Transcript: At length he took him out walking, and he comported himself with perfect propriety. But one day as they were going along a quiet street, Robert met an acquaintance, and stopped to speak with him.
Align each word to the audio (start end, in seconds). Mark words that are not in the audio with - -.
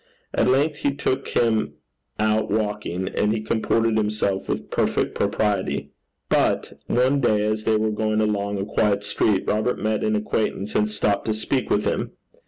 At 0.33 0.47
length 0.47 0.77
he 0.77 0.95
took 0.95 1.27
him 1.27 1.73
out 2.19 2.49
walking, 2.49 3.07
and 3.09 3.31
he 3.31 3.39
comported 3.39 3.99
himself 3.99 4.49
with 4.49 4.71
perfect 4.71 5.13
propriety. 5.13 5.91
But 6.27 6.79
one 6.87 7.19
day 7.21 7.43
as 7.43 7.65
they 7.65 7.75
were 7.77 7.91
going 7.91 8.19
along 8.19 8.57
a 8.57 8.65
quiet 8.65 9.03
street, 9.03 9.43
Robert 9.47 9.77
met 9.77 10.03
an 10.03 10.15
acquaintance, 10.15 10.73
and 10.73 10.89
stopped 10.89 11.25
to 11.25 11.35
speak 11.35 11.69
with 11.69 11.85
him. 11.85 12.13